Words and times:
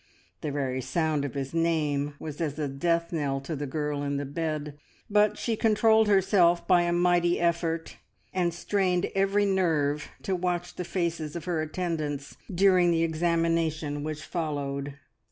The 0.41 0.49
very 0.51 0.81
sound 0.81 1.25
of 1.25 1.35
his 1.35 1.53
name 1.53 2.15
was 2.17 2.41
as 2.41 2.57
a 2.57 2.67
death 2.67 3.13
knell 3.13 3.39
to 3.41 3.55
the 3.55 3.67
girl 3.67 4.01
in 4.01 4.17
the 4.17 4.25
bed, 4.25 4.79
but 5.11 5.37
she 5.37 5.55
controlled 5.55 6.07
herself 6.07 6.67
by 6.67 6.81
a 6.81 6.91
mighty 6.91 7.39
effort, 7.39 7.97
and 8.33 8.51
strained 8.51 9.11
every 9.13 9.45
nerve 9.45 10.09
to 10.23 10.35
watch 10.35 10.73
the 10.75 10.85
faces 10.85 11.35
of 11.35 11.45
her 11.45 11.61
attendants 11.61 12.35
during 12.51 12.89
the 12.89 13.03
examination 13.03 14.03
which 14.03 14.23
followed. 14.23 14.95